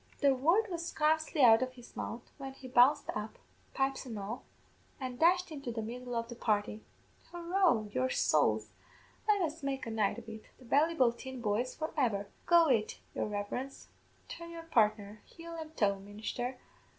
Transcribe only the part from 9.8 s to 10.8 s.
a night of it! The